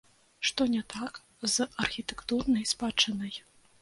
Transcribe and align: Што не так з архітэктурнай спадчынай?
Што 0.47 0.65
не 0.75 0.79
так 0.93 1.19
з 1.55 1.67
архітэктурнай 1.85 2.67
спадчынай? 2.73 3.33